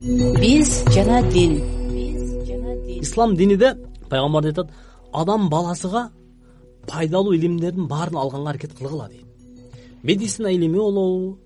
биз 0.00 0.84
жана 0.92 1.22
дин. 1.32 1.52
Ислам 3.00 3.34
диниде 3.34 3.74
пайгамбарыбыз 4.10 4.50
айтат 4.50 4.70
адам 5.12 5.48
баласыга 5.48 6.10
пайдалуу 6.86 7.32
илимдердин 7.32 7.86
баарын 7.86 8.16
алганга 8.16 8.50
аракет 8.50 8.74
кылгыла 8.74 9.08
дейт. 9.08 9.24
Медицина 10.02 10.48
илими 10.48 10.76
болобу 10.76 11.38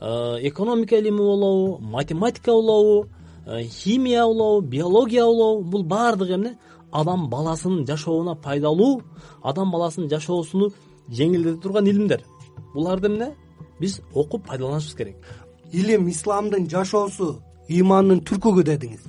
э, 0.00 0.06
экономика 0.48 0.96
илими 0.96 1.18
болобу 1.18 1.78
математика 1.82 2.52
болобу 2.52 3.08
э, 3.44 3.64
химия 3.64 4.24
болобу 4.24 4.66
биология 4.66 5.24
болобу. 5.24 5.64
Бул 5.64 5.82
баардыгы 5.82 6.34
эмне? 6.36 6.58
Адам 6.90 7.28
баласынын 7.28 7.86
жашооуна 7.86 8.34
пайдалуу 8.34 9.02
адам 9.42 9.70
баласынын 9.70 10.08
жашоосуну 10.08 10.72
жеңилдете 11.10 11.60
турган 11.60 11.86
илимдер. 11.86 12.24
Буларды 12.72 13.08
эмне? 13.08 13.34
Биз 13.78 14.00
окуп 14.14 14.46
пайдаланышыбыз 14.46 14.96
керек. 14.96 15.16
Илим 15.70 16.08
исламдын 16.08 16.66
жашоосу 16.70 17.42
ыймандын 17.70 18.20
түркүгү 18.26 18.64
дедиңиз. 18.66 19.06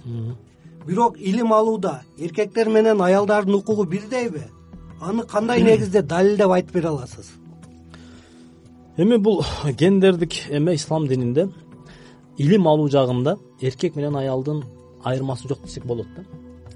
Бирок 0.85 1.17
илим 1.19 1.53
алууда 1.53 2.01
эркектер 2.17 2.69
менен 2.69 3.01
аялдардын 3.01 3.55
укугу 3.55 3.85
бирдейби? 3.85 4.43
Аны 5.01 5.25
кандай 5.25 5.61
негизде 5.63 6.01
далилдеп 6.01 6.51
айтып 6.51 6.75
бере 6.75 6.87
аласыз? 6.89 7.31
Эми 8.97 9.17
бул 9.17 9.43
гендердик 9.77 10.33
эме 10.49 10.75
ислам 10.75 11.07
дининде 11.07 11.49
илим 12.37 12.67
алуу 12.67 12.89
жагында 12.89 13.37
эркек 13.61 13.95
менен 13.95 14.15
аялдын 14.15 14.63
айырмасы 15.03 15.47
жок 15.47 15.63
десек 15.63 15.85
болот 15.85 16.07
да. 16.15 16.25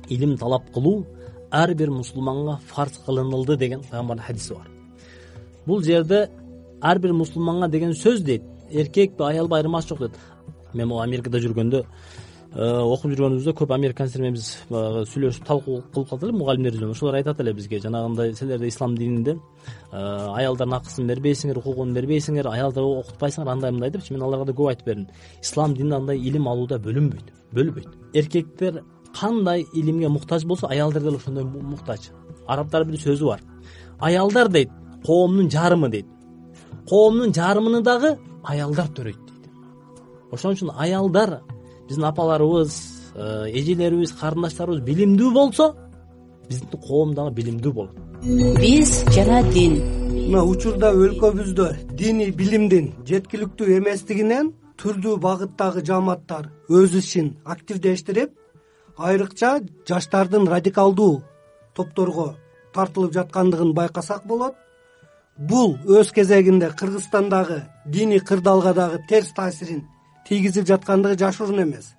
Илим 0.10 0.38
талап 0.38 0.72
кылуу 0.74 1.05
ар 1.52 1.74
бир 1.74 1.91
мусулманга 1.91 2.60
фарз 2.68 2.99
кылынылды 3.05 3.58
деген 3.58 3.82
пайгамбардын 3.82 4.26
хадиси 4.26 4.54
бар. 4.54 4.68
Бул 5.66 5.82
жерде 5.84 6.30
ар 6.82 6.99
бир 6.99 7.13
мусулманга 7.13 7.68
деген 7.68 7.94
сөз 7.94 8.22
дейт. 8.22 8.44
Эркекпи 8.72 9.24
аялбы 9.24 9.58
айырмасы 9.58 9.90
жок 9.90 9.99
дейт 9.99 10.13
мен 10.76 10.88
могу 10.90 11.02
америкада 11.02 11.40
жүргөндө 11.44 11.82
э, 11.82 12.66
окуп 12.66 13.12
жүргөнүбүздө 13.12 13.54
көп 13.60 13.74
американецтер 13.76 14.22
менен 14.24 14.38
биз 14.38 14.50
баягы 14.70 15.04
сүйлөшүп 15.12 15.46
талкуу 15.48 15.82
кылып 15.94 16.10
калдык 16.10 16.30
эле 16.30 16.38
мугалимдер 16.38 16.77
менен 16.77 16.91
ошолор 16.94 17.18
айтат 17.20 17.40
эле 17.44 17.54
бизге. 17.54 17.80
Жанагындай 17.84 18.34
силерде 18.36 18.68
ислам 18.68 18.96
дининде 18.98 19.36
э, 19.36 19.98
аялдардын 19.98 20.77
акысын 20.80 21.08
бербейсиңер 21.12 21.60
укугун 21.60 21.94
бербейсиңер 21.96 22.49
аялдарды 22.52 23.02
окутпайсыңар 23.02 23.52
андай 23.54 23.72
мындай 23.72 23.91
депчи 23.91 24.14
мен 24.14 24.24
аларга 24.24 24.52
да 24.52 24.58
көп 24.58 24.72
айтып 24.74 24.86
бердим. 24.91 25.08
Ислам 25.41 25.76
дининде 25.76 25.96
андай 25.96 26.20
илим 26.20 26.48
алууда 26.48 26.80
бөлүнбөйт 26.80 27.34
бөлбөйт 27.55 27.90
эркектер 28.14 28.84
кандай 29.20 29.66
илимге 29.74 30.10
муктаж 30.10 30.46
болсо 30.46 30.68
аялдар 30.68 31.02
деле 31.02 31.18
ошондой 31.18 31.44
муктаж. 31.44 32.12
Арабтардын 32.48 32.92
бир 32.92 32.99
сөзү 32.99 33.26
бар. 33.26 33.42
Аялдар 33.99 34.49
дейт 34.49 34.70
коомдун 35.05 35.49
жарымы 35.49 35.90
дейт. 35.90 36.05
Коомдун 36.90 37.34
жарымыны 37.34 37.82
дагы 37.82 38.18
аялдар 38.44 38.88
төрөйт 38.88 39.24
ошон 40.36 40.55
үчүн 40.55 40.72
аялдар 40.78 41.41
биздин 41.88 42.05
апаларыбыз 42.12 42.72
э, 43.16 43.52
эжелерибиз 43.60 44.14
карындаштарыбыз 44.20 44.82
билимдүү 44.86 45.32
болсо 45.34 45.74
биздин 46.50 46.82
коом 46.88 47.14
дагы 47.16 47.32
билимдүү 47.40 47.74
болот. 47.74 47.96
Биз 48.60 49.04
жана 49.16 49.42
дин. 49.54 49.77
Мына 50.16 50.44
учурда 50.50 50.92
өлкөбүздө 50.96 51.68
диний 52.00 52.32
билимдин 52.32 52.94
жеткиликтүү 53.08 53.77
эместигинен 53.77 54.54
түрдүү 54.82 55.18
багыттагы 55.22 55.84
жааматтар 55.86 56.49
өз 56.70 56.96
ишин 56.99 57.36
активдештирип 57.46 58.34
айрыкча 58.98 59.60
жаштардын 59.88 60.48
радикалдуу 60.49 61.22
топторго 61.76 62.36
тартылып 62.74 63.14
жаткандыгын 63.14 63.74
байкасак 63.74 64.25
болот. 64.28 64.56
Бул 65.38 65.75
өз 65.86 66.14
кезегинде 66.16 66.70
кыргызстандагы 66.80 67.64
диний 67.86 68.20
кырдаалга 68.20 68.74
дагы 68.74 69.02
терс 69.09 69.34
таасирин 69.36 69.84
тийгизип 70.28 70.68
жаткандыгы 70.68 71.18
жашыруун 71.19 71.63
эмес. 71.63 71.94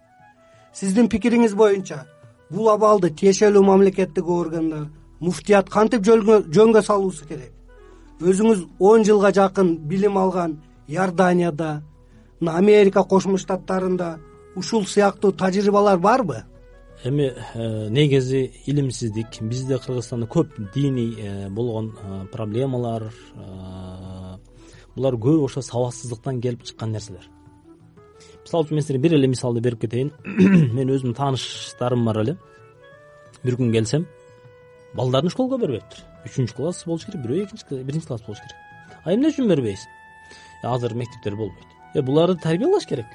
Сиздин 0.74 1.08
пикириңиз 1.08 1.54
боюнча 1.54 2.04
бул 2.50 2.70
абалды 2.70 3.10
тиешелүү 3.10 3.62
мамлекеттик 3.64 4.28
органдар 4.28 4.88
муфтият 5.20 5.70
кантип 5.70 6.04
жөнгө 6.04 6.82
салуусу 6.82 7.26
керек? 7.28 7.52
Өзүңүз 8.20 8.64
он 8.80 9.04
жылга 9.04 9.32
жакын 9.32 9.76
билим 9.88 10.18
алган 10.18 10.58
иорданияда 10.88 11.82
мына 12.40 12.56
америка 12.58 13.04
кошмо 13.04 13.38
штаттарында 13.38 14.18
ушул 14.56 14.86
сыяктуу 14.86 15.32
тажрыйбалар 15.32 15.98
барбы? 15.98 16.44
Эми 17.04 17.32
э, 17.54 17.88
негизи 17.90 18.52
илимсиздик. 18.66 19.40
Бизде 19.40 19.78
кыргызстанда 19.78 20.26
көп 20.26 20.48
диний 20.74 21.14
э, 21.18 21.48
болгон 21.50 21.92
э, 21.92 22.24
проблемалар 22.32 23.12
булар 24.96 25.14
көбү 25.14 25.44
ошо 25.44 25.60
сабатсыздыктан 25.60 26.40
келип 26.40 26.64
чыккан 26.64 26.92
нерселер 26.92 27.28
мисалы 28.46 28.64
үчүн 28.64 28.78
мен 28.78 28.84
силерге 28.86 29.02
бир 29.08 29.16
эле 29.18 29.28
мисалды 29.28 29.60
берип 29.60 29.80
кетейин. 29.80 30.12
Мен 30.76 30.90
өзүмдүн 30.94 31.16
тааныштарым 31.18 32.04
бар 32.06 32.20
эле. 32.22 32.36
Бир 33.42 33.58
күн 33.58 33.72
келсем 33.74 34.06
балдарын 34.96 35.30
школго 35.30 35.58
бербептир. 35.58 36.04
Үчүнчү 36.26 36.56
класс 36.56 36.84
болуш 36.86 37.06
керек 37.06 37.22
бирөө 37.24 37.44
экинчи 37.44 37.82
биринчи 37.82 38.06
класс 38.06 38.22
болуш 38.26 38.40
керек. 38.40 38.56
А 39.04 39.14
эмне 39.14 39.32
үчүн 39.32 39.50
бербейсиң? 39.50 39.90
Азыр 40.62 40.94
мектептер 40.94 41.36
болбойт. 41.36 41.74
Э 41.94 42.02
буларды 42.02 42.40
тарбиялаш 42.42 42.86
керек. 42.86 43.06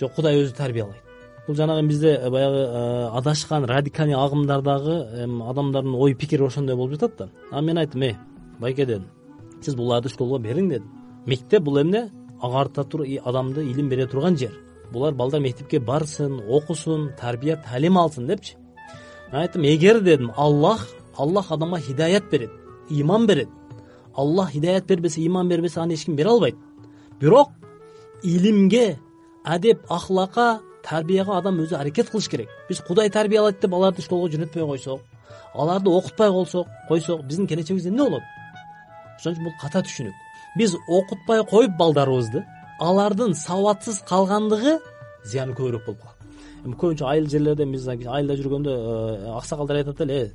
Жок 0.00 0.14
кудай 0.14 0.40
өзү 0.42 0.56
тарбиялайт. 0.56 1.02
Бул 1.46 1.56
жанагы 1.56 1.86
бизде 1.88 2.14
э, 2.14 2.30
баягы 2.30 2.58
э, 2.58 3.08
адашкан 3.18 3.64
радикальный 3.64 4.14
агымдардагы 4.14 5.24
адамдардын 5.24 5.94
ой 5.94 6.14
пикири 6.14 6.44
ошондой 6.44 6.76
болуп 6.76 6.92
жатат 6.92 7.16
да. 7.16 7.28
А 7.50 7.62
мен 7.62 7.78
айттым 7.78 8.02
эй 8.02 8.16
байке 8.58 8.84
дедим 8.84 9.06
сиз 9.62 9.74
буларды 9.74 10.08
школго 10.08 10.38
бериң 10.38 10.68
дедим. 10.68 10.90
Мектеп 11.26 11.62
бул 11.62 11.80
эмне 11.80 12.10
агарта 12.40 12.82
адамды 13.24 13.64
илим 13.64 13.88
бере 13.88 14.06
турган 14.06 14.36
жер. 14.36 14.52
Булар 14.92 15.14
балдар 15.14 15.40
мектепке 15.40 15.78
барсын 15.80 16.40
окусун 16.48 17.12
тарбия 17.20 17.56
талим 17.56 17.98
алсын 17.98 18.26
депчи. 18.26 18.56
Мен 19.32 19.40
айттым 19.40 19.62
эгер 19.62 20.00
дедим 20.00 20.32
аллах 20.36 20.86
аллах 21.16 21.52
адамга 21.52 21.78
хидаят 21.78 22.30
берет 22.30 22.50
ыйман 22.90 23.26
берет 23.26 23.48
аллах 24.14 24.50
хидаят 24.50 24.86
бербесе 24.86 25.20
ыйман 25.20 25.48
бербесе 25.48 25.80
аны 25.80 25.94
эч 25.94 26.04
ким 26.04 26.16
бере 26.16 26.30
албайт. 26.30 26.56
Бирок 27.20 27.48
илимге 28.22 28.98
адеп 29.44 29.80
ахлакка 29.88 30.60
тарбияга 30.82 31.38
адам 31.38 31.60
өзү 31.60 31.74
аракет 31.74 32.10
кылыш 32.10 32.28
керек. 32.28 32.48
Биз 32.68 32.80
кудай 32.80 33.10
тарбиялайт 33.10 33.60
деп 33.60 33.74
аларды 33.74 34.02
школго 34.02 34.28
жөнөтпөй 34.28 34.64
койсок 34.64 35.00
аларды 35.54 35.90
окутпай 35.90 36.30
калсок 36.30 36.66
койсок 36.88 37.24
биздин 37.26 37.46
келечегибиз 37.46 37.86
эмне 37.86 38.04
болот? 38.04 38.22
Ошон 39.18 39.32
үчүн 39.32 39.44
бул 39.44 39.54
ката 39.60 39.82
түшүнүк 39.82 40.27
биз 40.58 40.74
окутпай 40.88 41.44
коюп 41.46 41.76
балдарыбызды 41.78 42.44
алардын 42.80 43.34
сабатсыз 43.34 44.02
калгандыгы 44.08 44.78
зыяны 45.24 45.54
көбүрөөк 45.54 45.86
болуп 45.86 46.00
калат. 46.02 46.16
Эми 46.64 46.74
көбүнчө 46.74 47.06
айыл 47.06 47.28
жерлерде 47.30 47.66
биз 47.66 47.86
айылда 47.88 48.36
жүргөндө 48.38 48.74
э, 48.74 49.30
аксакалдар 49.38 49.80
айтат 49.82 50.00
эле 50.00 50.18
э. 50.22 50.30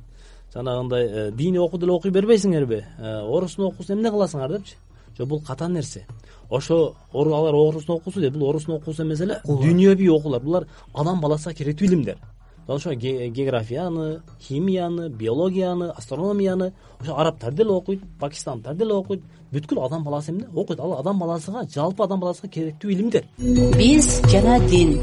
Жанагындай 0.54 1.06
э, 1.06 1.30
диний 1.32 1.58
окуу 1.58 1.78
деле 1.78 1.92
окуй 1.92 2.10
бербейсиңерби 2.10 2.80
э, 2.98 3.20
орустун 3.20 3.66
окуусун 3.66 3.98
эмне 3.98 4.10
кыласыңар 4.10 4.56
депчи? 4.56 4.76
Жок 5.18 5.28
бул 5.28 5.42
ката 5.44 5.68
нерсе? 5.68 6.06
Ошо 6.50 6.94
алар 7.12 7.54
орустун 7.54 7.96
окуусу 7.96 8.20
дейт 8.20 8.36
бул 8.36 8.48
орустун 8.48 8.76
окуусу 8.76 9.02
эмес 9.02 9.20
эле 9.20 9.40
дүйнөбүй 9.44 10.08
окуулар. 10.08 10.40
Булар 10.42 10.66
адам 10.94 11.20
баласына 11.20 11.54
керектүү 11.54 11.88
илимдер 11.88 12.18
ошо 12.66 12.94
географияны 12.94 14.22
химияны 14.40 15.08
биологияны 15.08 15.90
астрономияны 15.90 16.72
ошо 17.00 17.18
арабтар 17.18 17.52
деле 17.52 17.70
окуйт 17.70 18.00
пакистандтар 18.20 18.74
деле 18.74 18.94
окуйт 18.94 19.22
бүткүл 19.52 19.84
адам 19.84 20.04
баласы 20.04 20.32
эмне? 20.32 20.48
Окуйт. 20.54 20.80
Ал 20.80 20.98
адам 20.98 21.18
баласыга 21.18 21.66
жалпы 21.68 22.04
адам 22.04 22.20
баласына 22.20 22.50
керектүү 22.50 22.90
илимдер. 22.90 23.24
Биз 23.38 24.20
жана 24.30 24.58
дин. 24.68 24.98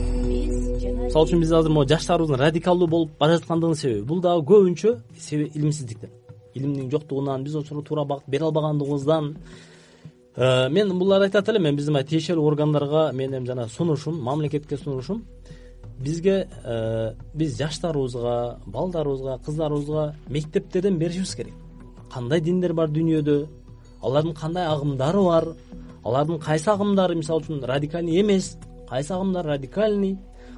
Мисалы 1.05 1.27
үчүн 1.27 1.39
биз 1.39 1.51
азыр 1.51 1.71
могу 1.71 1.87
жаштарыбыздын 1.87 2.39
радикалдуу 2.39 2.87
болуп 2.87 3.17
бара 3.19 3.37
жаткандыгынын 3.37 3.77
себеби 3.77 4.07
бул 4.07 4.21
дагы 4.21 4.45
көбүнчө 4.47 4.97
себеби 5.19 5.51
илимсиздиктен 5.55 6.09
илимдин 6.53 6.91
жоктугунан 6.91 7.43
биз 7.43 7.55
ошого 7.55 7.81
туура 7.81 8.05
багыт 8.05 8.27
бере 8.27 8.45
албагандыгыбыздан 8.45 9.35
Э, 10.35 10.69
мен 10.69 10.97
буларды 10.97 11.25
айтат 11.25 11.49
элем 11.49 11.63
мен 11.63 11.75
биздин 11.75 11.97
баягы 11.97 12.13
тиешелүү 12.13 12.45
органдарга 12.47 13.09
менин 13.11 13.43
жанагы 13.45 13.69
сунушум 13.69 14.21
мамлекетке 14.23 14.77
сунушум 14.77 15.25
бизге 16.01 16.47
э, 16.63 17.13
биз 17.33 17.57
жаштарыбызга 17.57 18.59
балдарыбызга 18.65 19.39
кыздарыбызга 19.45 20.15
мектептерден 20.29 20.97
беришибиз 20.97 21.35
керек. 21.35 21.53
Кандай 22.11 22.41
диндер 22.41 22.73
бар 22.73 22.89
дүйнөдө 22.89 23.47
алардын 24.01 24.33
кандай 24.33 24.65
агымдары 24.67 25.23
бар? 25.23 25.47
Алардын 26.03 26.39
кайсы 26.39 26.69
агымдары 26.71 27.15
мисалы 27.15 27.41
үчүн 27.41 27.63
радикальный 27.63 28.21
эмес? 28.21 28.57
Кайсы 28.89 29.13
агымдар 29.13 29.45
радикальный? 29.45 30.17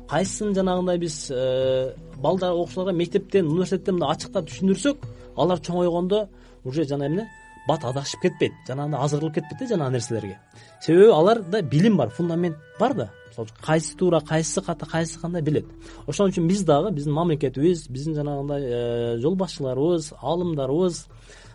Кайсысын 0.09 0.53
жанагындай 0.55 0.97
биз 0.97 1.29
э, 1.31 1.93
балдар 2.17 2.53
окуучуларга 2.53 2.91
мектептен 2.97 3.47
университеттен 3.47 3.95
мындай 3.95 4.15
ачыктап 4.15 4.49
түшүндүрсөк 4.49 5.05
алар 5.37 5.59
чоңойгондо 5.59 6.27
уже 6.63 6.85
жана 6.87 7.07
эмне? 7.07 7.27
Бат 7.67 7.85
адашып 7.87 8.25
кетпейт 8.25 8.53
жанагындай 8.67 8.99
азырылып 8.99 9.35
кетпейт 9.35 9.59
да 9.59 9.67
жанагы 9.75 9.97
нерселерге. 9.97 10.39
Себеби 10.81 11.11
аларда 11.11 11.61
билим 11.61 11.97
бар 11.97 12.09
фундамент 12.09 12.57
бар 12.79 12.93
да 12.93 13.09
мисалы 13.33 13.47
үчүн 13.47 13.65
кайсы 13.65 13.97
туура 13.97 14.21
кайсысы 14.21 14.61
ката 14.61 14.85
кайсысы 14.85 15.19
кандай 15.19 15.41
билет. 15.41 15.65
Ошон 16.07 16.29
үчүн 16.29 16.47
биз 16.47 16.63
дагы 16.63 16.91
биздин 16.91 17.13
мамлекетибиз 17.13 17.87
биздин 17.89 18.15
жанагындай 18.15 19.17
жол 19.19 19.35
башчыларыбыз 19.35 20.13
аалымдарыбыз 20.21 21.07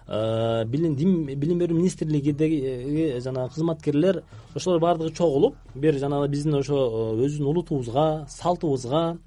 билим 0.09 0.95
билим 1.27 1.59
берүү 1.59 1.77
министрлигидеги 1.77 3.21
жанагы 3.21 3.55
кызматкерлер 3.55 4.23
ошолор 4.55 4.81
баардыгы 4.81 5.13
чогулуп 5.15 5.57
бир 5.75 5.99
жанагы 5.99 6.29
биздин 6.29 6.55
ошо 6.55 6.79
өзүбүздүн 7.13 7.47
улутубузга 7.47 8.27
салтыбызга 8.29 9.19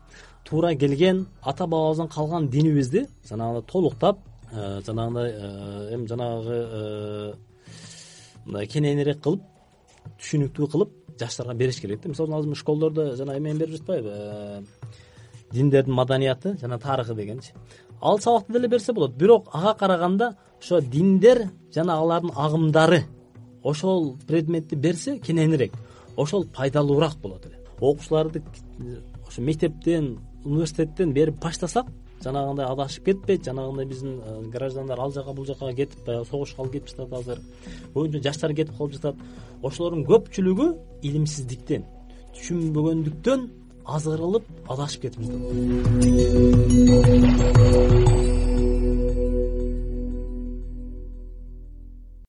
туура 0.44 0.74
келген 0.76 1.28
ата 1.44 1.68
бабабыздан 1.68 2.08
калган 2.10 2.50
динибизди 2.50 3.06
жанагындай 3.30 3.64
толуктап 3.72 4.18
жанагындай 4.52 5.32
эми 5.94 6.08
жанагы 6.08 7.36
мындай 8.46 8.68
кененирээк 8.68 9.22
кылып 9.22 9.42
түшүнүктүү 10.20 10.68
кылып 10.72 10.92
жаштарга 11.20 11.54
бериш 11.54 11.80
керек 11.82 12.02
да. 12.02 12.10
Мисалы 12.10 12.30
үчүн 12.30 12.40
азыр 12.40 12.58
школдордо 12.58 13.16
жана 13.16 13.38
эмени 13.38 13.60
берип 13.60 13.78
жатпайбы 13.78 14.12
э, 14.12 14.62
диндердин 15.52 15.94
маданияты 15.94 16.58
жана 16.60 16.80
тарыхы 16.80 17.16
дегенчи. 17.16 17.54
Ал 18.02 18.20
сабакты 18.20 18.54
деле 18.54 18.68
берсе 18.68 18.94
болот. 18.94 19.16
Бирок 19.16 19.48
ага 19.54 19.74
караганда 19.78 20.36
ошо 20.60 20.82
диндер 20.82 21.50
жана 21.74 22.00
алардын 22.00 22.32
агымдары 22.36 23.04
ошол 23.64 24.18
предметти 24.28 24.76
берсе 24.76 25.20
кененирээк 25.20 25.74
ошол 26.18 26.46
пайдалуураак 26.46 27.18
болот 27.22 27.46
эле. 27.46 27.60
Окуучуларды 27.80 28.44
ошо 29.28 29.42
мектептен 29.42 30.20
университеттен 30.44 31.14
берип 31.14 31.42
баштасак 31.42 31.86
жанагындай 32.24 32.66
адашып 32.70 33.06
кетпейт 33.06 33.46
жанагындай 33.46 33.86
биздин 33.86 34.20
э, 34.20 34.22
граждандар 34.52 35.00
ал 35.00 35.12
жака 35.12 35.34
бул 35.34 35.46
жака 35.46 35.74
кетип 35.74 36.06
баягы 36.06 36.26
согушкалы 36.30 36.70
кетип 36.72 36.90
жатат 36.90 37.14
азыр. 37.20 37.40
Көбүнчө 37.94 38.24
жаштар 38.24 38.54
кетип 38.54 38.78
калып 38.78 38.94
жатат. 38.98 39.16
Ошолордун 39.64 40.06
көпчүлүгү 40.10 40.76
илимсиздиктен 41.02 41.84
түшүнбөгөндүктөн 42.36 43.50
азырылып 43.86 44.44
адашып 44.70 45.02
кетип 45.08 45.22
жатат 45.26 48.01